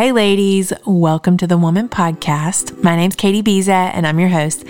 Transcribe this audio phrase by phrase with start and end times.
[0.00, 2.82] Hey, ladies, welcome to the Woman Podcast.
[2.82, 4.64] My name's Katie Biza, and I'm your host.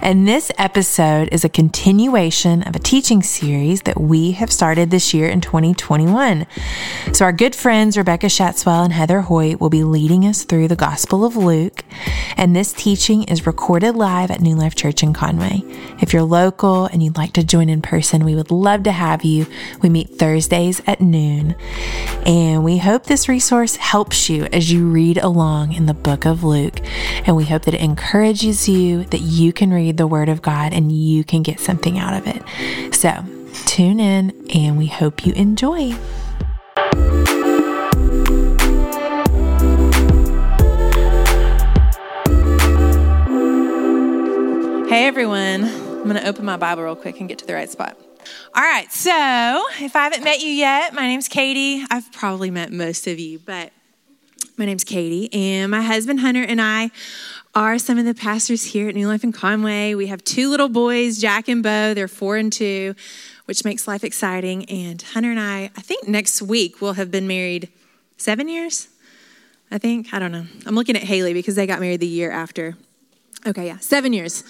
[0.00, 5.14] And this episode is a continuation of a teaching series that we have started this
[5.14, 6.48] year in 2021.
[7.12, 10.74] So, our good friends Rebecca Shatswell and Heather Hoyt will be leading us through the
[10.74, 11.84] Gospel of Luke.
[12.36, 15.62] And this teaching is recorded live at New Life Church in Conway.
[16.00, 19.24] If you're local and you'd like to join in person, we would love to have
[19.24, 19.46] you.
[19.80, 21.54] We meet Thursdays at noon.
[22.26, 26.44] And we hope this resource helps you as you read along in the book of
[26.44, 26.80] Luke.
[27.26, 30.72] And we hope that it encourages you that you can read the Word of God
[30.72, 32.94] and you can get something out of it.
[32.94, 33.24] So
[33.66, 35.94] tune in and we hope you enjoy.
[44.88, 47.70] Hey everyone, I'm going to open my Bible real quick and get to the right
[47.70, 47.98] spot.
[48.54, 49.10] All right, so
[49.80, 51.84] if I haven't met you yet, my name's Katie.
[51.90, 53.72] I've probably met most of you, but
[54.56, 56.90] my name's Katie, and my husband Hunter and I
[57.54, 59.94] are some of the pastors here at New Life in Conway.
[59.94, 61.94] We have two little boys, Jack and Bo.
[61.94, 62.94] They're four and two,
[63.46, 64.64] which makes life exciting.
[64.66, 67.70] And Hunter and I, I think next week we'll have been married
[68.16, 68.88] seven years.
[69.70, 70.12] I think.
[70.12, 70.44] I don't know.
[70.66, 72.76] I'm looking at Haley because they got married the year after.
[73.46, 74.44] Okay, yeah, seven years.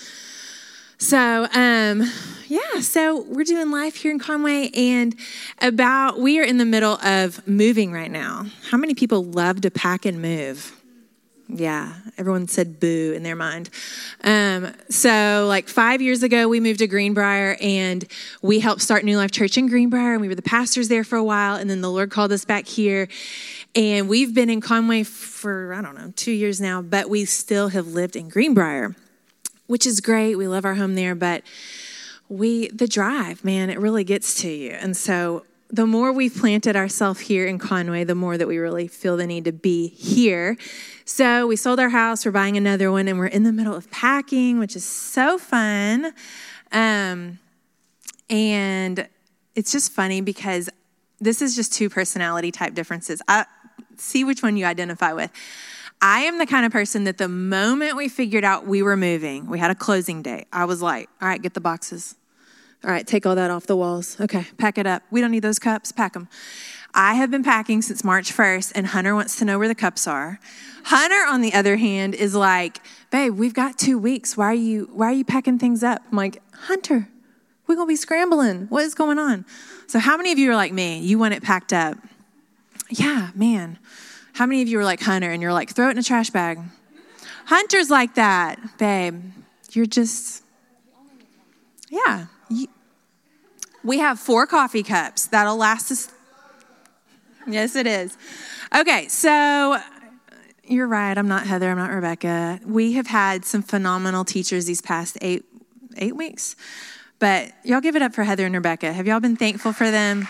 [1.03, 2.09] So, um,
[2.47, 5.17] yeah, so we're doing life here in Conway, and
[5.61, 8.47] about we are in the middle of moving right now.
[8.71, 10.81] How many people love to pack and move?
[11.49, 13.69] Yeah, everyone said boo in their mind.
[14.23, 18.07] Um, so, like five years ago, we moved to Greenbrier and
[18.41, 21.17] we helped start New Life Church in Greenbrier, and we were the pastors there for
[21.17, 21.57] a while.
[21.57, 23.09] And then the Lord called us back here,
[23.75, 27.71] and we've been in Conway for, I don't know, two years now, but we still
[27.71, 28.95] have lived in Greenbrier
[29.67, 30.37] which is great.
[30.37, 31.43] We love our home there, but
[32.29, 34.71] we the drive, man, it really gets to you.
[34.71, 38.87] And so the more we've planted ourselves here in Conway, the more that we really
[38.87, 40.59] feel the need to be here.
[41.07, 43.91] So we sold our house, we're buying another one, and we're in the middle of
[43.91, 46.13] packing, which is so fun.
[46.71, 47.39] Um,
[48.29, 49.09] and
[49.55, 50.69] it's just funny because
[51.21, 53.23] this is just two personality type differences.
[53.27, 53.47] I
[53.97, 55.31] see which one you identify with.
[56.05, 59.47] I am the kind of person that the moment we figured out we were moving,
[59.47, 62.17] we had a closing date, I was like, all right, get the boxes.
[62.85, 64.21] All right, take all that off the walls.
[64.21, 65.05] Okay, pack it up.
[65.13, 66.29] We don't need those cups, pack them.
[66.93, 70.09] I have been packing since March 1st, and Hunter wants to know where the cups
[70.09, 70.41] are.
[70.87, 72.81] Hunter, on the other hand, is like,
[73.13, 74.37] babe, we've got two weeks.
[74.37, 76.03] Why are you why are you packing things up?
[76.11, 77.09] I'm like, Hunter,
[77.69, 78.67] we're gonna be scrambling.
[78.67, 79.47] What is going on?
[79.87, 80.99] So how many of you are like me?
[80.99, 81.97] You want it packed up?
[82.91, 83.79] Yeah, man.
[84.33, 86.31] How many of you are like Hunter and you're like, throw it in a trash
[86.31, 86.59] bag?
[87.47, 89.21] Hunter's like that, babe.
[89.73, 90.43] You're just,
[91.91, 92.27] yeah.
[93.85, 95.27] We have four coffee cups.
[95.27, 96.11] That'll last us.
[97.47, 98.17] Yes, it is.
[98.75, 99.79] Okay, so
[100.65, 101.19] you're right.
[101.19, 101.71] I'm not Heather.
[101.71, 102.61] I'm not Rebecca.
[102.65, 105.45] We have had some phenomenal teachers these past eight
[105.97, 106.55] eight weeks,
[107.19, 108.93] but y'all give it up for Heather and Rebecca.
[108.93, 110.29] Have y'all been thankful for them?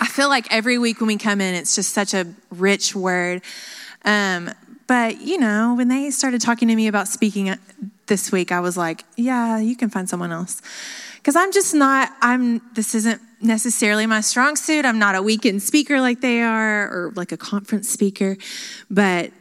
[0.00, 3.42] I feel like every week when we come in, it's just such a rich word.
[4.04, 4.50] Um,
[4.86, 7.54] but, you know, when they started talking to me about speaking
[8.06, 10.62] this week, I was like, yeah, you can find someone else.
[11.16, 14.84] Because I'm just not, I'm, this isn't necessarily my strong suit.
[14.84, 18.36] I'm not a weekend speaker like they are or like a conference speaker.
[18.88, 19.32] But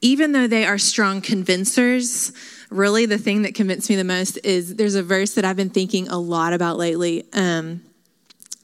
[0.00, 2.32] even though they are strong convincers,
[2.70, 5.70] really the thing that convinced me the most is there's a verse that I've been
[5.70, 7.24] thinking a lot about lately.
[7.32, 7.82] Um,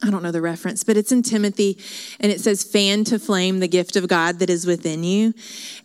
[0.03, 1.77] I don't know the reference, but it's in Timothy
[2.19, 5.33] and it says, fan to flame the gift of God that is within you.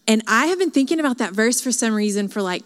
[0.09, 2.65] And I have been thinking about that verse for some reason for like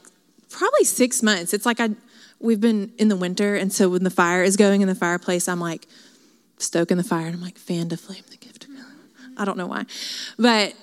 [0.48, 1.52] probably six months.
[1.52, 1.90] It's like I,
[2.38, 3.56] we've been in the winter.
[3.56, 5.86] And so when the fire is going in the fireplace, I'm like
[6.58, 8.84] stoking the fire and I'm like, fan to flame the gift of God.
[9.36, 9.86] I don't know why.
[10.38, 10.74] But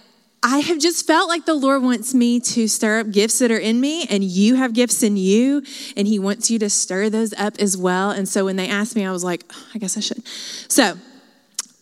[0.44, 3.58] I have just felt like the Lord wants me to stir up gifts that are
[3.58, 5.64] in me, and you have gifts in you,
[5.96, 8.12] and He wants you to stir those up as well.
[8.12, 10.26] And so when they asked me, I was like, oh, I guess I should.
[10.28, 10.98] So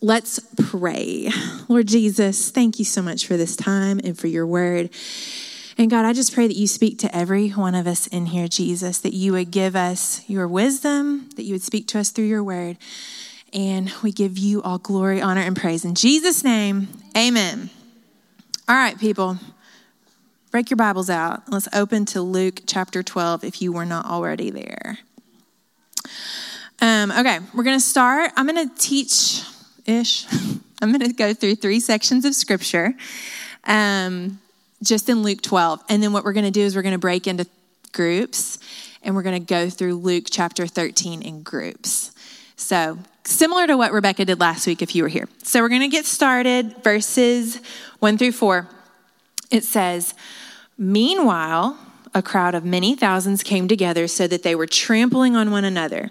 [0.00, 0.40] let's
[0.70, 1.30] pray.
[1.68, 4.90] Lord Jesus, thank you so much for this time and for your word.
[5.78, 8.48] And God, I just pray that you speak to every one of us in here,
[8.48, 12.24] Jesus, that you would give us your wisdom, that you would speak to us through
[12.24, 12.78] your word.
[13.52, 15.84] And we give you all glory, honor, and praise.
[15.84, 17.70] In Jesus' name, amen.
[18.68, 19.38] All right, people,
[20.50, 21.42] break your Bibles out.
[21.48, 24.98] Let's open to Luke chapter 12 if you were not already there.
[26.80, 28.32] Um, okay, we're going to start.
[28.34, 29.44] I'm going to teach
[29.84, 30.26] ish.
[30.82, 32.94] I'm going to go through three sections of scripture
[33.62, 34.40] um,
[34.82, 35.84] just in Luke 12.
[35.88, 37.46] And then what we're going to do is we're going to break into
[37.92, 38.58] groups
[39.00, 42.10] and we're going to go through Luke chapter 13 in groups.
[42.56, 42.98] So,
[43.32, 45.28] similar to what Rebecca did last week if you were here.
[45.42, 47.60] So, we're going to get started, verses
[48.00, 48.68] 1 through 4.
[49.50, 50.14] it says,
[50.78, 51.78] Meanwhile,
[52.14, 56.10] a crowd of many thousands came together so that they were trampling on one another.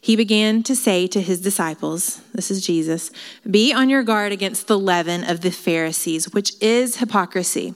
[0.00, 3.10] He began to say to his disciples, This is Jesus,
[3.48, 7.74] be on your guard against the leaven of the Pharisees, which is hypocrisy.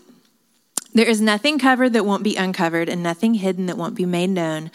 [0.92, 4.30] There is nothing covered that won't be uncovered, and nothing hidden that won't be made
[4.30, 4.70] known.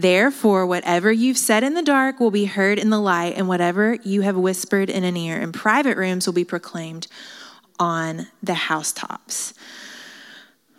[0.00, 3.96] Therefore, whatever you've said in the dark will be heard in the light, and whatever
[4.02, 7.06] you have whispered in an ear in private rooms will be proclaimed
[7.78, 9.52] on the housetops.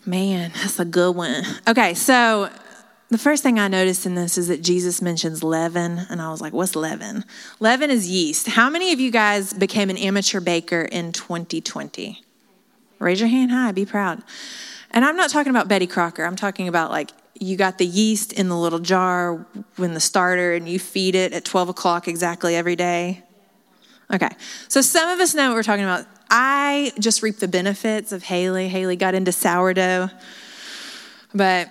[0.06, 1.44] Man, that's a good one.
[1.68, 2.50] Okay, so
[3.09, 6.41] the first thing I noticed in this is that Jesus mentions leaven, and I was
[6.41, 7.23] like, what's leaven?
[7.59, 8.47] Leaven is yeast.
[8.47, 12.23] How many of you guys became an amateur baker in 2020?
[12.97, 14.23] Raise your hand high, be proud.
[14.89, 17.12] And I'm not talking about Betty Crocker, I'm talking about like
[17.42, 19.46] you got the yeast in the little jar
[19.76, 23.24] when the starter and you feed it at 12 o'clock exactly every day.
[24.14, 24.30] Okay,
[24.68, 26.06] so some of us know what we're talking about.
[26.30, 28.68] I just reap the benefits of Haley.
[28.68, 30.10] Haley got into sourdough.
[31.34, 31.70] But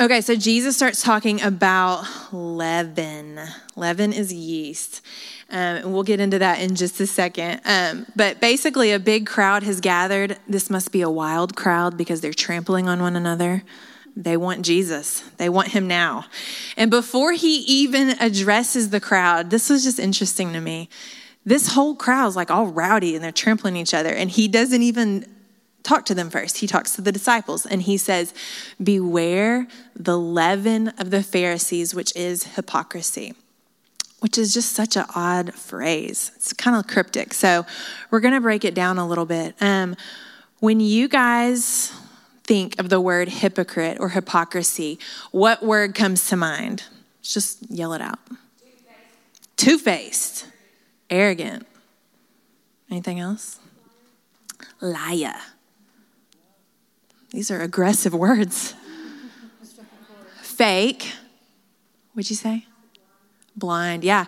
[0.00, 3.38] okay, so Jesus starts talking about leaven.
[3.76, 5.02] Leaven is yeast.
[5.50, 7.60] Um, and we'll get into that in just a second.
[7.66, 10.38] Um, but basically, a big crowd has gathered.
[10.48, 13.62] This must be a wild crowd because they're trampling on one another.
[14.22, 15.20] They want Jesus.
[15.38, 16.26] They want him now.
[16.76, 20.88] And before he even addresses the crowd, this was just interesting to me
[21.44, 24.10] this whole crowd's like all rowdy and they're trampling each other.
[24.10, 25.26] And he doesn't even
[25.82, 26.58] talk to them first.
[26.58, 28.34] He talks to the disciples and he says,
[28.82, 33.34] Beware the leaven of the Pharisees, which is hypocrisy,
[34.20, 36.32] which is just such an odd phrase.
[36.36, 37.32] It's kind of cryptic.
[37.32, 37.64] So
[38.10, 39.54] we're going to break it down a little bit.
[39.60, 39.96] Um,
[40.58, 41.92] when you guys
[42.50, 44.98] think of the word hypocrite or hypocrisy,
[45.30, 46.82] what word comes to mind?
[47.22, 48.18] Just yell it out.
[49.56, 50.48] Two faced
[51.08, 51.64] arrogant.
[52.90, 53.60] Anything else?
[54.80, 55.36] Liar.
[57.30, 58.74] These are aggressive words.
[60.42, 61.12] Fake.
[62.14, 62.66] What'd you say?
[63.54, 64.02] Blind.
[64.02, 64.24] Yeah.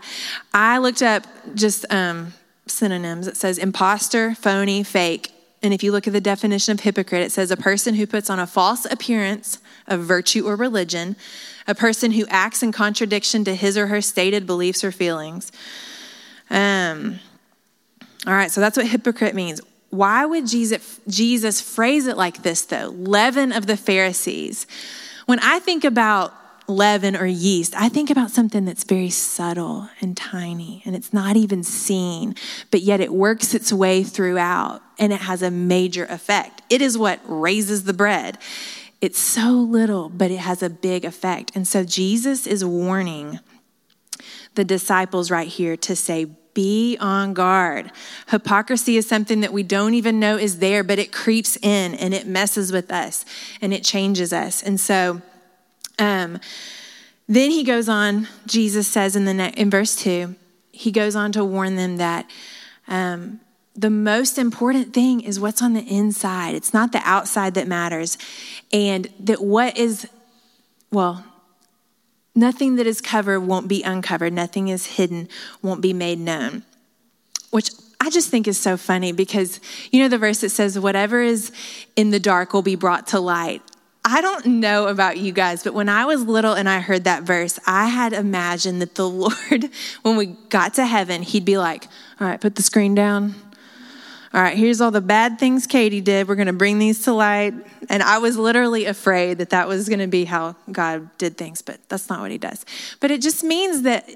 [0.55, 1.27] I looked up
[1.57, 2.35] just um,
[2.69, 3.27] synonyms.
[3.27, 5.33] It says imposter, phony, fake.
[5.62, 8.29] And if you look at the definition of hypocrite, it says a person who puts
[8.29, 11.14] on a false appearance of virtue or religion,
[11.67, 15.53] a person who acts in contradiction to his or her stated beliefs or feelings.
[16.50, 17.20] Um,
[18.26, 19.61] all right, so that's what hypocrite means.
[19.91, 22.88] Why would Jesus, Jesus phrase it like this, though?
[22.97, 24.67] Leaven of the Pharisees.
[25.26, 26.35] When I think about
[26.73, 31.37] leaven or yeast, I think about something that's very subtle and tiny and it's not
[31.37, 32.35] even seen,
[32.71, 36.63] but yet it works its way throughout and it has a major effect.
[36.71, 38.39] It is what raises the bread.
[39.01, 41.53] It's so little, but it has a big effect.
[41.55, 43.41] And so Jesus is warning
[44.55, 47.91] the disciples right here to say, be on guard.
[48.29, 52.13] Hypocrisy is something that we don't even know is there, but it creeps in and
[52.13, 53.25] it messes with us
[53.61, 54.63] and it changes us.
[54.63, 55.23] And so,
[55.99, 56.39] um,
[57.29, 60.35] then he goes on, Jesus says in, the ne- in verse 2,
[60.73, 62.29] he goes on to warn them that
[62.89, 63.41] um,
[63.75, 66.55] the most important thing is what's on the inside.
[66.55, 68.19] It's not the outside that matters.
[68.73, 70.09] And that what is,
[70.91, 71.25] well,
[72.35, 74.33] Nothing that is covered won't be uncovered.
[74.33, 75.29] Nothing is hidden
[75.61, 76.62] won't be made known.
[77.50, 79.61] Which I just think is so funny because
[79.91, 81.53] you know the verse that says, whatever is
[81.94, 83.62] in the dark will be brought to light.
[84.05, 87.23] I don't know about you guys, but when I was little and I heard that
[87.23, 89.71] verse, I had imagined that the Lord,
[90.03, 91.87] when we got to heaven, He'd be like,
[92.21, 93.35] All right, put the screen down
[94.35, 96.27] all right, here's all the bad things Katie did.
[96.27, 97.53] We're going to bring these to light.
[97.91, 101.61] And I was literally afraid that that was going to be how God did things,
[101.61, 102.65] but that's not what he does.
[103.01, 104.09] But it just means that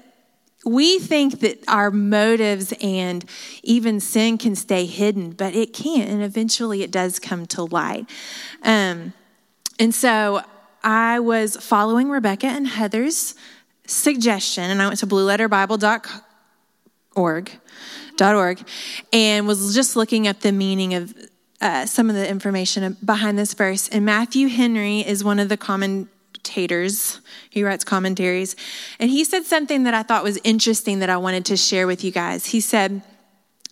[0.65, 3.25] we think that our motives and
[3.61, 6.09] even sin can stay hidden, but it can't.
[6.09, 8.09] And eventually it does come to light.
[8.63, 9.13] Um,
[9.79, 10.41] and so
[10.83, 13.35] I was following Rebecca and Heather's
[13.85, 16.07] suggestion, and I went to blueletterbible.org
[17.17, 18.61] org,
[19.11, 21.13] and was just looking at the meaning of
[21.61, 23.89] uh, some of the information behind this verse.
[23.89, 27.19] And Matthew Henry is one of the commentators.
[27.49, 28.55] He writes commentaries.
[28.99, 32.03] And he said something that I thought was interesting that I wanted to share with
[32.03, 32.45] you guys.
[32.47, 33.01] He said,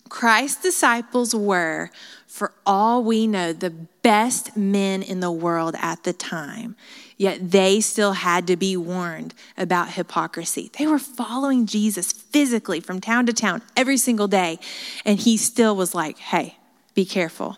[0.08, 1.90] Christ's disciples were,
[2.36, 6.76] for all we know, the best men in the world at the time.
[7.16, 10.70] Yet they still had to be warned about hypocrisy.
[10.78, 14.58] They were following Jesus physically from town to town every single day.
[15.06, 16.58] And he still was like, hey,
[16.92, 17.56] be careful.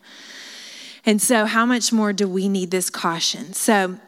[1.04, 3.54] And so, how much more do we need this caution?
[3.54, 3.98] So,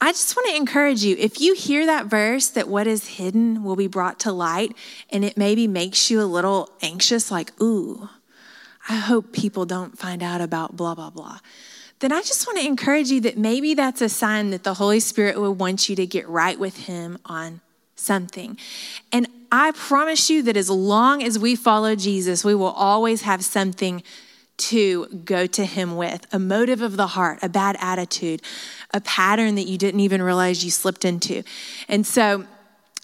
[0.00, 3.62] I just want to encourage you if you hear that verse that what is hidden
[3.62, 4.74] will be brought to light,
[5.10, 8.08] and it maybe makes you a little anxious, like, ooh,
[8.88, 11.38] I hope people don't find out about blah, blah, blah.
[12.00, 14.98] Then I just want to encourage you that maybe that's a sign that the Holy
[14.98, 17.60] Spirit would want you to get right with Him on
[17.94, 18.58] something.
[19.12, 23.44] And I promise you that as long as we follow Jesus, we will always have
[23.44, 24.02] something
[24.56, 28.42] to go to Him with a motive of the heart, a bad attitude,
[28.92, 31.44] a pattern that you didn't even realize you slipped into.
[31.88, 32.44] And so,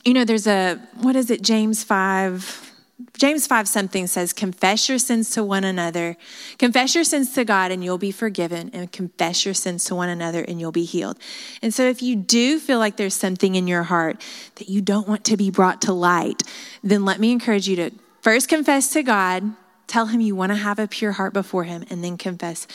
[0.04, 2.77] you know, there's a, what is it, James 5?
[3.16, 6.16] James 5 something says, Confess your sins to one another.
[6.58, 10.08] Confess your sins to God and you'll be forgiven, and confess your sins to one
[10.08, 11.18] another and you'll be healed.
[11.62, 14.20] And so, if you do feel like there's something in your heart
[14.56, 16.42] that you don't want to be brought to light,
[16.82, 17.90] then let me encourage you to
[18.20, 19.44] first confess to God,
[19.86, 22.66] tell Him you want to have a pure heart before Him, and then confess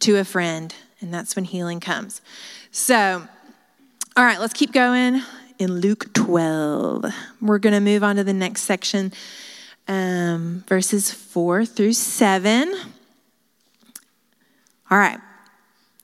[0.00, 0.74] to a friend.
[1.00, 2.20] And that's when healing comes.
[2.72, 3.28] So,
[4.16, 5.22] all right, let's keep going
[5.58, 7.04] in Luke 12.
[7.40, 9.12] We're going to move on to the next section,
[9.88, 12.74] um, verses 4 through 7.
[14.90, 15.18] All right.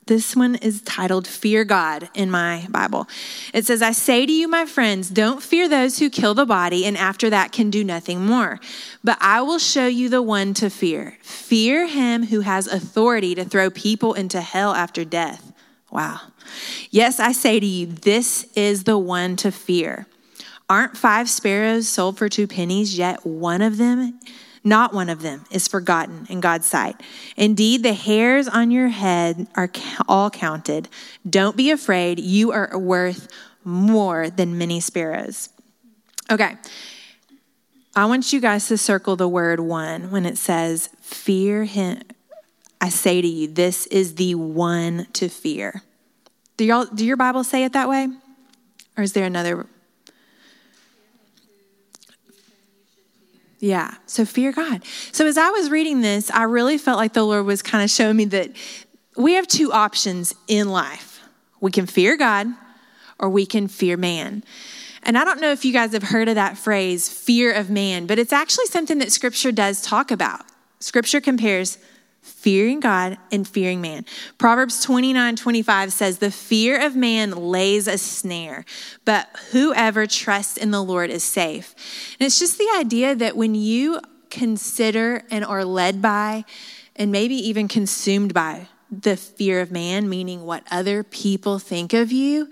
[0.07, 3.09] This one is titled Fear God in my Bible.
[3.55, 6.85] It says, I say to you, my friends, don't fear those who kill the body
[6.85, 8.61] and after that can do nothing more.
[9.03, 11.17] But I will show you the one to fear.
[11.23, 15.53] Fear him who has authority to throw people into hell after death.
[15.91, 16.21] Wow.
[16.91, 20.07] Yes, I say to you, this is the one to fear.
[20.69, 24.19] Aren't five sparrows sold for two pennies, yet one of them,
[24.63, 27.01] not one of them, is forgotten in God's sight?
[27.37, 29.71] Indeed, the hairs on your head are
[30.09, 30.89] all counted.
[31.29, 33.29] Don't be afraid, you are worth
[33.63, 35.51] more than many sparrows.
[36.31, 36.57] Okay.
[37.97, 42.01] I want you guys to circle the word one when it says, Fear him,
[42.81, 45.83] I say to you, this is the one to fear.
[46.57, 48.09] Do, y'all, do your Bible say it that way?
[48.97, 49.67] Or is there another?
[53.65, 54.85] Yeah, so fear God.
[55.11, 57.89] So as I was reading this, I really felt like the Lord was kind of
[57.89, 58.51] showing me that
[59.17, 61.23] we have two options in life
[61.63, 62.49] we can fear God
[63.19, 64.45] or we can fear man.
[65.03, 68.05] And I don't know if you guys have heard of that phrase, fear of man,
[68.05, 70.43] but it's actually something that scripture does talk about.
[70.81, 71.79] Scripture compares
[72.25, 74.07] fearing God and fearing man.
[74.39, 78.65] Proverbs 29 25 says, The fear of man lays a snare,
[79.05, 81.75] but whoever trusts in the Lord is safe.
[82.19, 84.01] And it's just the idea that when you
[84.31, 86.45] consider and are led by,
[86.97, 92.11] and maybe even consumed by, the fear of man, meaning what other people think of
[92.11, 92.49] you,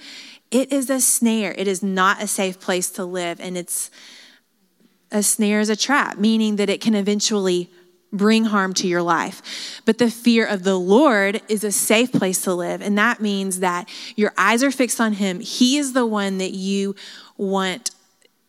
[0.50, 1.54] it is a snare.
[1.56, 3.40] It is not a safe place to live.
[3.40, 3.90] And it's
[5.10, 7.70] a snare is a trap, meaning that it can eventually
[8.12, 9.80] bring harm to your life.
[9.84, 12.82] But the fear of the Lord is a safe place to live.
[12.82, 15.40] And that means that your eyes are fixed on Him.
[15.40, 16.94] He is the one that you
[17.36, 17.90] want.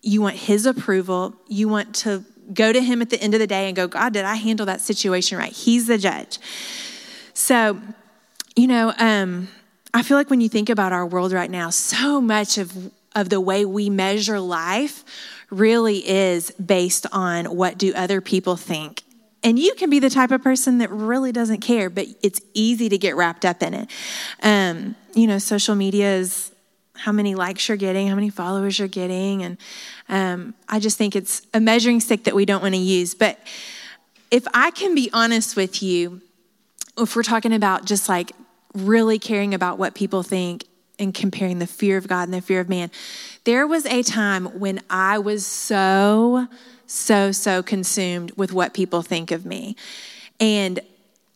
[0.01, 1.36] You want His approval.
[1.48, 4.13] You want to go to Him at the end of the day and go, God,
[4.13, 5.53] did I handle that situation right?
[5.53, 6.39] He's the judge.
[7.34, 7.79] So,
[8.55, 9.48] you know, um,
[9.93, 13.29] I feel like when you think about our world right now, so much of, of
[13.29, 15.05] the way we measure life
[15.50, 19.03] really is based on what do other people think
[19.44, 22.90] and you can be the type of person that really doesn't care, but it's easy
[22.90, 23.90] to get wrapped up in it.
[24.42, 26.52] Um, you know, social media is
[26.96, 29.44] how many likes you're getting, how many followers you're getting.
[29.44, 29.58] And
[30.10, 33.14] um, I just think it's a measuring stick that we don't want to use.
[33.16, 33.38] But
[34.32, 36.22] if I can be honest with you,
[36.98, 38.32] if we're talking about just like
[38.74, 40.66] really caring about what people think
[41.00, 42.92] and comparing the fear of God and the fear of man,
[43.44, 46.48] there was a time when I was so
[46.94, 49.76] so, so consumed with what people think of me.
[50.40, 50.80] And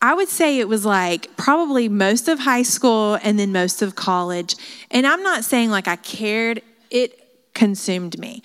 [0.01, 3.95] I would say it was like probably most of high school and then most of
[3.95, 4.55] college.
[4.91, 6.61] And I'm not saying like I cared,
[6.91, 8.43] it consumed me.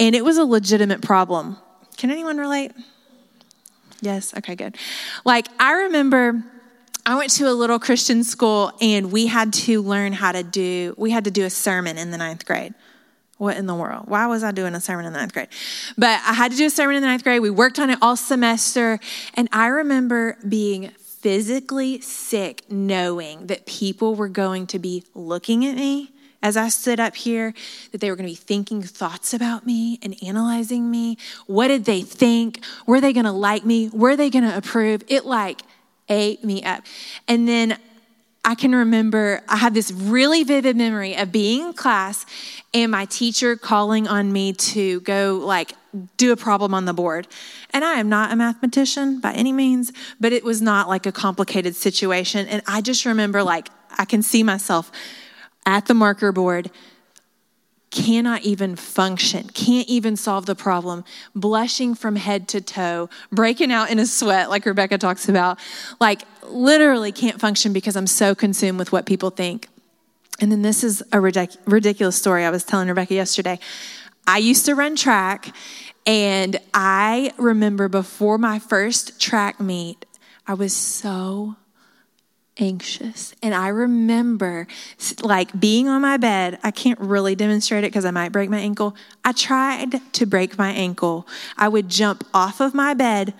[0.00, 1.56] And it was a legitimate problem.
[1.96, 2.72] Can anyone relate?
[4.00, 4.76] Yes, okay, good.
[5.24, 6.42] Like I remember
[7.06, 10.94] I went to a little Christian school and we had to learn how to do,
[10.98, 12.74] we had to do a sermon in the ninth grade.
[13.38, 14.08] What in the world?
[14.08, 15.48] Why was I doing a sermon in the ninth grade?
[15.96, 17.40] But I had to do a sermon in the ninth grade.
[17.40, 18.98] We worked on it all semester.
[19.34, 25.76] And I remember being physically sick knowing that people were going to be looking at
[25.76, 27.52] me as I stood up here,
[27.90, 31.18] that they were going to be thinking thoughts about me and analyzing me.
[31.46, 32.60] What did they think?
[32.86, 33.88] Were they going to like me?
[33.88, 35.02] Were they going to approve?
[35.08, 35.62] It like
[36.08, 36.84] ate me up.
[37.26, 37.78] And then
[38.48, 42.24] I can remember I have this really vivid memory of being in class
[42.72, 45.74] and my teacher calling on me to go like
[46.16, 47.28] do a problem on the board.
[47.74, 51.12] And I am not a mathematician by any means, but it was not like a
[51.12, 52.48] complicated situation.
[52.48, 54.90] And I just remember like I can see myself
[55.66, 56.70] at the marker board
[57.90, 61.04] cannot even function, can't even solve the problem,
[61.34, 65.58] blushing from head to toe, breaking out in a sweat, like Rebecca talks about,
[66.00, 69.68] like literally can't function because I'm so consumed with what people think.
[70.40, 73.58] And then this is a ridic- ridiculous story I was telling Rebecca yesterday.
[74.26, 75.54] I used to run track,
[76.06, 80.04] and I remember before my first track meet,
[80.46, 81.56] I was so
[82.58, 83.34] anxious.
[83.42, 84.66] And I remember
[85.22, 86.58] like being on my bed.
[86.62, 88.96] I can't really demonstrate it because I might break my ankle.
[89.24, 91.26] I tried to break my ankle.
[91.56, 93.34] I would jump off of my bed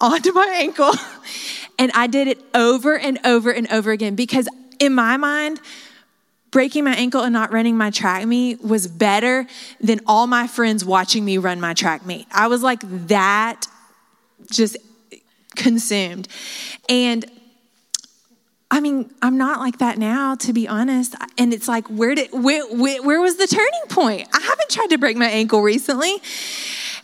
[0.00, 0.92] onto my ankle.
[1.78, 4.48] and I did it over and over and over again because
[4.78, 5.60] in my mind,
[6.50, 9.46] breaking my ankle and not running my track meet was better
[9.80, 12.26] than all my friends watching me run my track meet.
[12.30, 13.66] I was like that
[14.50, 14.76] just
[15.56, 16.28] consumed.
[16.88, 17.24] And
[18.72, 21.14] I mean, I'm not like that now, to be honest.
[21.36, 24.26] And it's like, where did where, where, where was the turning point?
[24.32, 26.16] I haven't tried to break my ankle recently.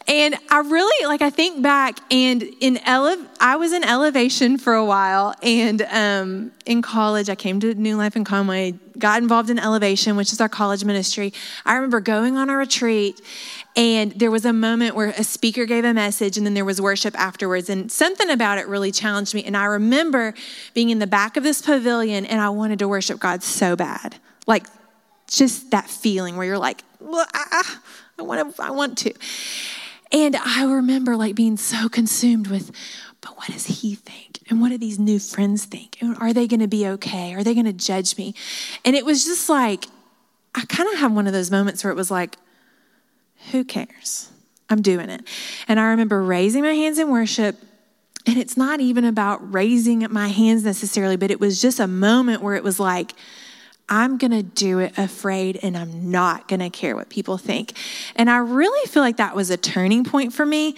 [0.09, 4.73] And I really like I think back and in ele- I was in elevation for
[4.73, 9.51] a while and um, in college I came to New Life in Conway, got involved
[9.51, 11.35] in elevation, which is our college ministry.
[11.67, 13.21] I remember going on a retreat
[13.79, 16.81] and there was a moment where a speaker gave a message and then there was
[16.81, 20.35] worship afterwards and something about it really challenged me and I remember
[20.75, 24.17] being in the back of this pavilion and I wanted to worship God so bad.
[24.49, 24.67] Like
[25.29, 27.63] just that feeling where you're like, I
[28.19, 29.15] want to I want to.
[30.11, 32.73] And I remember like being so consumed with,
[33.21, 34.41] but what does he think?
[34.51, 35.99] And what do these new friends think?
[36.01, 37.33] And are they going to be okay?
[37.35, 38.35] Are they going to judge me?
[38.85, 39.87] And it was just like,
[40.55, 42.37] I kind of had one of those moments where it was like,
[43.51, 44.31] who cares?
[44.71, 45.23] I'm doing it.
[45.67, 47.57] And I remember raising my hands in worship.
[48.27, 52.43] And it's not even about raising my hands necessarily, but it was just a moment
[52.43, 53.15] where it was like,
[53.89, 57.73] I'm going to do it afraid and I'm not going to care what people think.
[58.17, 60.77] And I really feel like that was a turning point for me.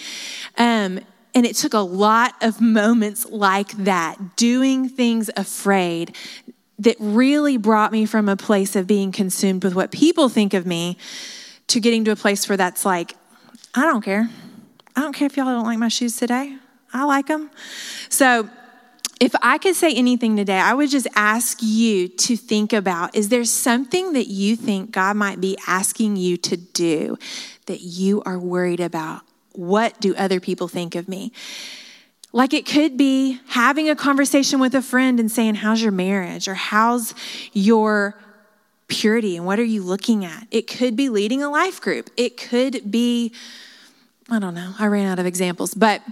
[0.57, 1.01] Um,
[1.35, 6.17] and it took a lot of moments like that, doing things afraid,
[6.79, 10.67] that really brought me from a place of being consumed with what people think of
[10.67, 10.97] me
[11.71, 13.17] to getting to a place where that's like,
[13.75, 14.29] I don't care.
[14.97, 16.57] I don't care if y'all don't like my shoes today.
[16.93, 17.51] I like them.
[18.09, 18.49] So,
[19.21, 23.29] if I could say anything today, I would just ask you to think about is
[23.29, 27.19] there something that you think God might be asking you to do
[27.67, 29.21] that you are worried about?
[29.53, 31.33] What do other people think of me?
[32.33, 36.49] Like it could be having a conversation with a friend and saying, How's your marriage?
[36.49, 37.15] Or how's
[37.53, 38.19] your
[38.91, 39.37] purity?
[39.37, 40.47] And what are you looking at?
[40.51, 42.11] It could be leading a life group.
[42.17, 43.33] It could be,
[44.29, 46.03] I don't know, I ran out of examples, but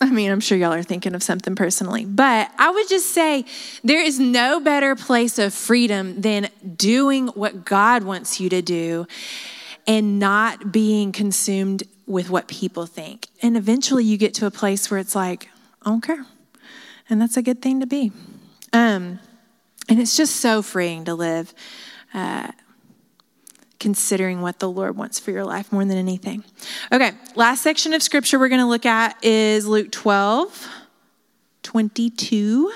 [0.00, 3.46] I mean, I'm sure y'all are thinking of something personally, but I would just say
[3.82, 9.06] there is no better place of freedom than doing what God wants you to do
[9.86, 13.28] and not being consumed with what people think.
[13.40, 15.48] And eventually you get to a place where it's like,
[15.82, 16.26] I don't care.
[17.08, 18.12] And that's a good thing to be.
[18.72, 19.20] Um,
[19.88, 21.54] and it's just so freeing to live.
[22.12, 22.52] Uh,
[23.84, 26.42] considering what the Lord wants for your life more than anything.
[26.90, 30.68] Okay, last section of scripture we're going to look at is Luke 12,
[31.62, 32.72] 22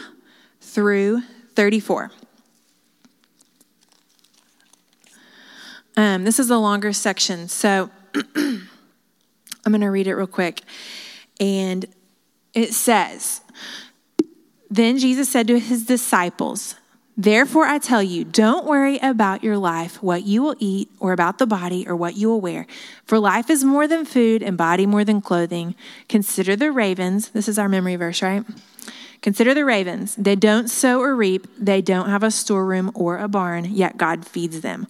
[0.60, 1.22] through
[1.54, 2.10] 34.
[5.96, 7.90] Um, this is a longer section, so
[8.36, 8.68] I'm
[9.64, 10.60] going to read it real quick.
[11.40, 11.86] And
[12.52, 13.40] it says,
[14.68, 16.74] Then Jesus said to his disciples,
[17.20, 21.38] Therefore, I tell you, don't worry about your life, what you will eat, or about
[21.38, 22.64] the body, or what you will wear.
[23.06, 25.74] For life is more than food, and body more than clothing.
[26.08, 27.30] Consider the ravens.
[27.30, 28.44] This is our memory verse, right?
[29.20, 30.14] Consider the ravens.
[30.14, 34.24] They don't sow or reap, they don't have a storeroom or a barn, yet God
[34.24, 34.86] feeds them.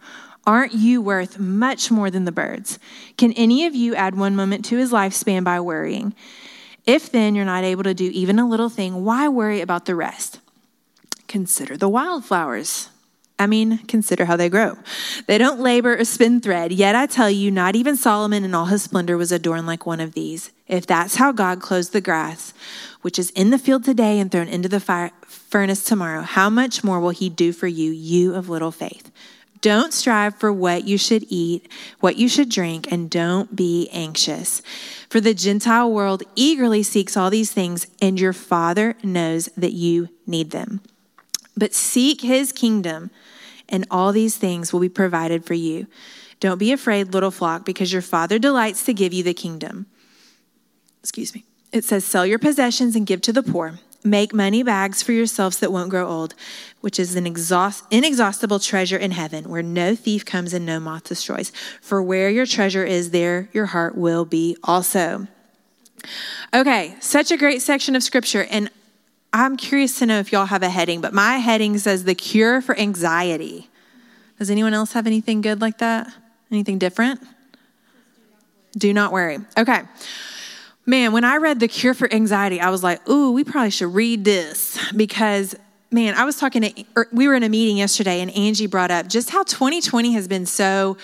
[0.46, 2.78] Aren't you worth much more than the birds?
[3.16, 6.14] Can any of you add one moment to his lifespan by worrying?
[6.84, 9.94] If then you're not able to do even a little thing, why worry about the
[9.94, 10.40] rest?
[11.28, 12.88] Consider the wildflowers.
[13.38, 14.76] I mean, consider how they grow.
[15.28, 18.64] They don't labor or spin thread, yet I tell you, not even Solomon in all
[18.64, 20.50] his splendor was adorned like one of these.
[20.66, 22.52] If that's how God clothes the grass,
[23.02, 26.82] which is in the field today and thrown into the fire, furnace tomorrow, how much
[26.82, 29.12] more will he do for you, you of little faith?
[29.60, 34.62] Don't strive for what you should eat, what you should drink, and don't be anxious.
[35.08, 40.08] For the Gentile world eagerly seeks all these things, and your Father knows that you
[40.26, 40.80] need them.
[41.58, 43.10] But seek his kingdom,
[43.68, 45.88] and all these things will be provided for you.
[46.40, 49.86] Don't be afraid, little flock, because your Father delights to give you the kingdom.
[51.00, 51.44] Excuse me.
[51.72, 53.80] It says, Sell your possessions and give to the poor.
[54.04, 56.34] Make money bags for yourselves that won't grow old,
[56.80, 61.04] which is an exhaust, inexhaustible treasure in heaven, where no thief comes and no moth
[61.04, 61.50] destroys.
[61.82, 65.26] For where your treasure is, there your heart will be also.
[66.54, 68.46] Okay, such a great section of scripture.
[68.48, 68.70] And
[69.32, 72.60] I'm curious to know if y'all have a heading, but my heading says the cure
[72.60, 73.68] for anxiety.
[74.38, 76.12] Does anyone else have anything good like that?
[76.50, 77.20] Anything different?
[78.76, 79.38] Do not worry.
[79.56, 79.82] Okay.
[80.86, 83.92] Man, when I read The Cure for Anxiety, I was like, ooh, we probably should
[83.92, 85.54] read this because,
[85.90, 88.90] man, I was talking to, er, we were in a meeting yesterday and Angie brought
[88.90, 90.96] up just how 2020 has been so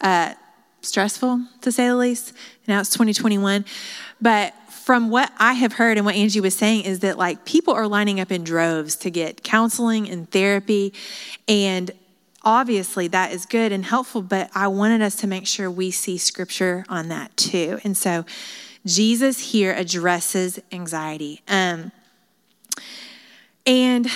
[0.00, 0.34] uh,
[0.82, 2.34] stressful, to say the least.
[2.68, 3.64] Now it's 2021.
[4.20, 7.72] But from what I have heard and what Angie was saying is that like people
[7.72, 10.92] are lining up in droves to get counseling and therapy.
[11.46, 11.92] And
[12.42, 16.18] obviously that is good and helpful, but I wanted us to make sure we see
[16.18, 17.78] scripture on that too.
[17.84, 18.24] And so
[18.84, 21.42] Jesus here addresses anxiety.
[21.46, 21.92] Um,
[23.64, 24.08] and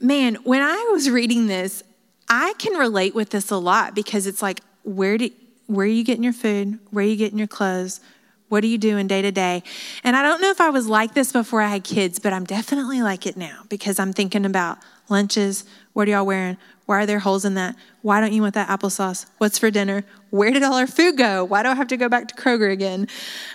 [0.00, 1.84] man, when I was reading this,
[2.28, 5.30] I can relate with this a lot because it's like, where do
[5.66, 6.78] where are you getting your food?
[6.90, 8.00] Where are you getting your clothes?
[8.48, 9.62] What are you doing day to day?
[10.04, 12.44] And I don't know if I was like this before I had kids, but I'm
[12.44, 15.64] definitely like it now because I'm thinking about lunches.
[15.92, 16.56] What are y'all wearing?
[16.86, 17.76] Why are there holes in that?
[18.00, 19.26] Why don't you want that applesauce?
[19.36, 20.04] What's for dinner?
[20.30, 21.44] Where did all our food go?
[21.44, 23.08] Why do I have to go back to Kroger again?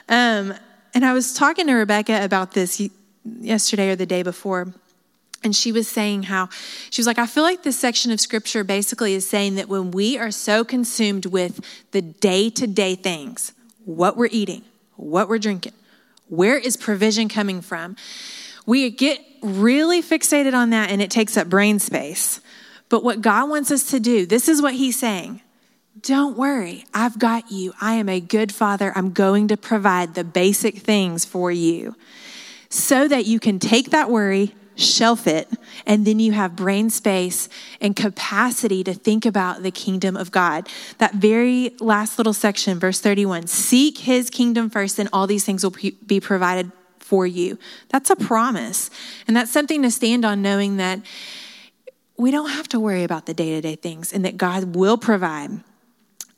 [0.07, 0.53] Um,
[0.93, 2.81] and I was talking to Rebecca about this
[3.25, 4.73] yesterday or the day before.
[5.43, 6.49] And she was saying how,
[6.89, 9.91] she was like, I feel like this section of scripture basically is saying that when
[9.91, 11.59] we are so consumed with
[11.91, 13.51] the day to day things,
[13.83, 14.61] what we're eating,
[14.95, 15.73] what we're drinking,
[16.27, 17.95] where is provision coming from,
[18.65, 22.39] we get really fixated on that and it takes up brain space.
[22.89, 25.41] But what God wants us to do, this is what He's saying.
[26.01, 27.73] Don't worry, I've got you.
[27.79, 28.91] I am a good father.
[28.95, 31.95] I'm going to provide the basic things for you
[32.69, 35.49] so that you can take that worry, shelf it,
[35.85, 37.49] and then you have brain space
[37.81, 40.67] and capacity to think about the kingdom of God.
[40.97, 45.63] That very last little section, verse 31 seek his kingdom first, and all these things
[45.63, 47.57] will be provided for you.
[47.89, 48.89] That's a promise.
[49.27, 50.99] And that's something to stand on, knowing that
[52.17, 54.97] we don't have to worry about the day to day things and that God will
[54.97, 55.51] provide.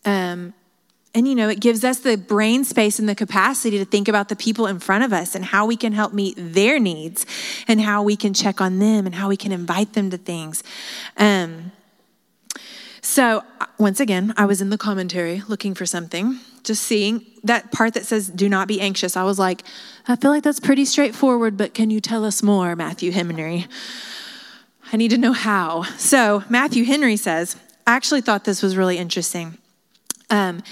[0.03, 0.53] Um,
[1.15, 4.27] and, you know, it gives us the brain space and the capacity to think about
[4.27, 7.25] the people in front of us and how we can help meet their needs
[7.69, 10.61] and how we can check on them and how we can invite them to things.
[11.15, 11.71] Um,
[12.99, 13.43] so,
[13.77, 18.05] once again, I was in the commentary looking for something, just seeing that part that
[18.05, 19.15] says, do not be anxious.
[19.15, 19.63] I was like,
[20.09, 23.67] I feel like that's pretty straightforward, but can you tell us more, Matthew Henry?
[24.91, 25.83] I need to know how.
[25.97, 27.55] So, Matthew Henry says,
[27.87, 29.59] I actually thought this was really interesting.
[30.29, 30.63] Um,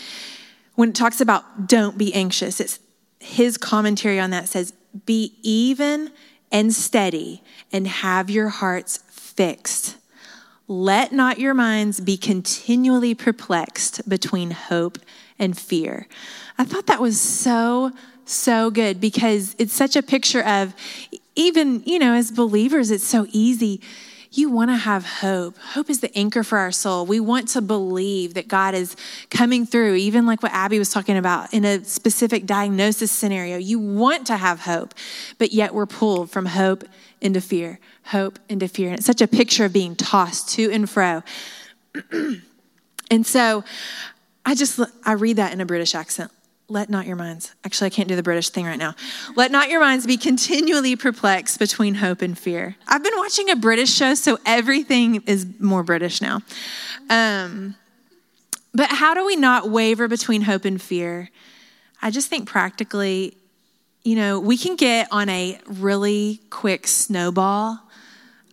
[0.75, 2.79] when it talks about don't be anxious, it's
[3.19, 4.73] his commentary on that says,
[5.05, 6.11] be even
[6.51, 9.97] and steady and have your hearts fixed.
[10.67, 14.97] Let not your minds be continually perplexed between hope
[15.39, 16.07] and fear.
[16.57, 17.91] I thought that was so,
[18.25, 20.73] so good because it's such a picture of
[21.35, 23.81] even, you know, as believers, it's so easy
[24.37, 25.57] you want to have hope.
[25.57, 27.05] Hope is the anchor for our soul.
[27.05, 28.95] We want to believe that God is
[29.29, 33.57] coming through, even like what Abby was talking about in a specific diagnosis scenario.
[33.57, 34.93] You want to have hope,
[35.37, 36.83] but yet we're pulled from hope
[37.21, 38.89] into fear, hope into fear.
[38.89, 41.23] And it's such a picture of being tossed to and fro.
[43.11, 43.63] and so
[44.45, 46.31] I just, I read that in a British accent
[46.73, 48.95] let not your minds, actually, I can't do the British thing right now.
[49.35, 52.75] Let not your minds be continually perplexed between hope and fear.
[52.87, 56.41] I've been watching a British show, so everything is more British now.
[57.09, 57.75] Um,
[58.73, 61.29] but how do we not waver between hope and fear?
[62.01, 63.37] I just think practically,
[64.03, 67.79] you know, we can get on a really quick snowball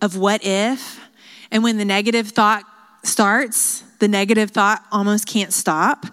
[0.03, 1.01] of what if,
[1.51, 2.65] and when the negative thought
[3.03, 6.07] starts, the negative thought almost can't stop.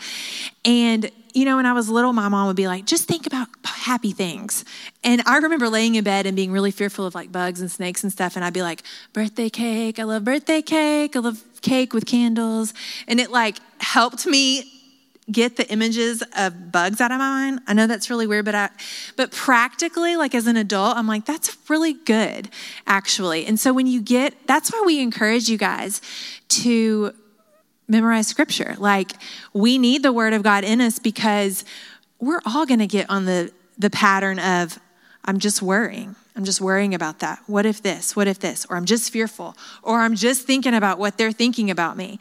[0.67, 3.47] And you know, when I was little, my mom would be like, just think about
[3.63, 4.65] happy things.
[5.03, 8.01] And I remember laying in bed and being really fearful of like bugs and snakes
[8.01, 8.35] and stuff.
[8.35, 8.81] And I'd be like,
[9.13, 9.99] birthday cake.
[9.99, 11.15] I love birthday cake.
[11.15, 12.73] I love cake with candles.
[13.07, 14.71] And it like helped me
[15.31, 17.59] get the images of bugs out of my mind.
[17.67, 18.69] I know that's really weird, but I,
[19.15, 22.49] but practically, like as an adult, I'm like, that's really good,
[22.87, 23.45] actually.
[23.45, 26.01] And so when you get, that's why we encourage you guys
[26.49, 27.13] to
[27.87, 28.75] memorize scripture.
[28.77, 29.13] Like
[29.53, 31.63] we need the word of God in us because
[32.19, 34.79] we're all going to get on the the pattern of
[35.23, 36.15] I'm just worrying.
[36.35, 37.39] I'm just worrying about that.
[37.47, 38.15] What if this?
[38.15, 38.65] What if this?
[38.69, 39.57] Or I'm just fearful.
[39.81, 42.19] Or I'm just thinking about what they're thinking about me.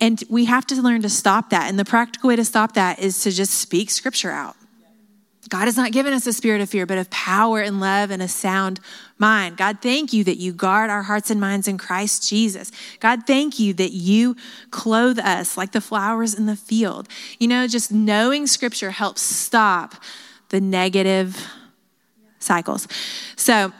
[0.00, 1.68] And we have to learn to stop that.
[1.68, 4.56] And the practical way to stop that is to just speak scripture out.
[5.54, 8.20] God has not given us a spirit of fear, but of power and love and
[8.20, 8.80] a sound
[9.18, 9.56] mind.
[9.56, 12.72] God, thank you that you guard our hearts and minds in Christ Jesus.
[12.98, 14.34] God, thank you that you
[14.72, 17.08] clothe us like the flowers in the field.
[17.38, 19.94] You know, just knowing scripture helps stop
[20.48, 21.40] the negative
[22.40, 22.88] cycles.
[23.36, 23.72] So,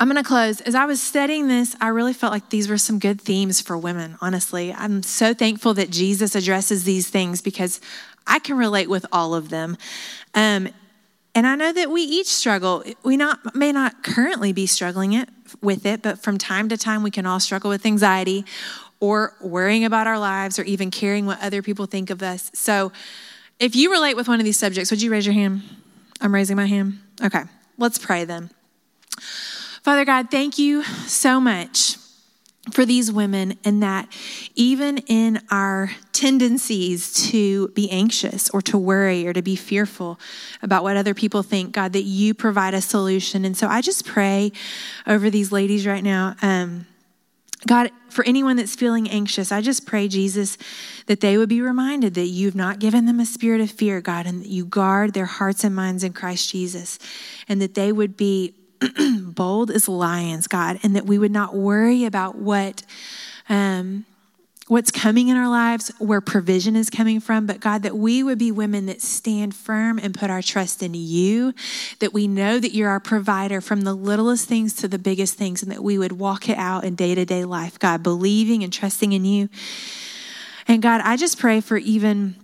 [0.00, 0.62] I'm going to close.
[0.62, 3.76] As I was studying this, I really felt like these were some good themes for
[3.76, 4.72] women, honestly.
[4.72, 7.82] I'm so thankful that Jesus addresses these things because
[8.26, 9.76] I can relate with all of them.
[10.34, 10.68] Um,
[11.34, 12.84] and I know that we each struggle.
[13.02, 15.28] We not may not currently be struggling it
[15.62, 18.44] with it, but from time to time we can all struggle with anxiety
[18.98, 22.50] or worrying about our lives or even caring what other people think of us.
[22.52, 22.92] So
[23.58, 25.62] if you relate with one of these subjects, would you raise your hand?
[26.20, 26.98] I'm raising my hand.
[27.22, 27.42] Okay,
[27.78, 28.50] let's pray then.
[29.82, 31.96] Father God, thank you so much
[32.70, 34.08] for these women, and that
[34.54, 40.18] even in our tendencies to be anxious or to worry or to be fearful
[40.62, 43.44] about what other people think, God, that you provide a solution.
[43.44, 44.52] And so I just pray
[45.06, 46.36] over these ladies right now.
[46.42, 46.86] Um,
[47.66, 50.56] God, for anyone that's feeling anxious, I just pray, Jesus,
[51.06, 54.26] that they would be reminded that you've not given them a spirit of fear, God,
[54.26, 56.98] and that you guard their hearts and minds in Christ Jesus,
[57.48, 58.54] and that they would be
[59.20, 62.82] bold as lions, God, and that we would not worry about what.
[63.48, 64.06] Um,
[64.70, 68.38] what's coming in our lives, where provision is coming from, but God, that we would
[68.38, 71.52] be women that stand firm and put our trust in you,
[71.98, 75.60] that we know that you're our provider from the littlest things to the biggest things,
[75.64, 78.72] and that we would walk it out in day to day life, God, believing and
[78.72, 79.48] trusting in you.
[80.68, 82.36] And God, I just pray for even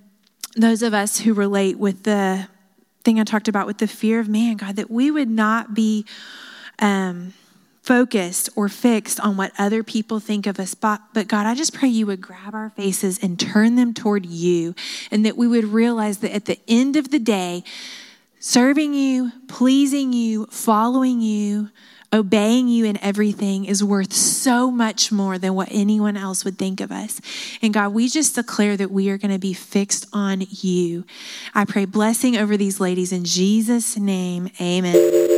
[0.57, 2.49] those of us who relate with the
[3.07, 6.05] thing I talked about with the fear of man, God, that we would not be
[6.81, 7.33] um,
[7.81, 10.75] focused or fixed on what other people think of us.
[10.75, 14.27] But, but God, I just pray you would grab our faces and turn them toward
[14.27, 14.75] you,
[15.13, 17.63] and that we would realize that at the end of the day,
[18.41, 21.71] serving you, pleasing you, following you,
[22.17, 26.81] obeying you in everything is worth so much more than what anyone else would think
[26.81, 27.21] of us.
[27.63, 31.05] And God, we just declare that we are going to be fixed on you.
[31.55, 34.51] I pray blessing over these ladies in Jesus' name.
[34.61, 35.36] Amen.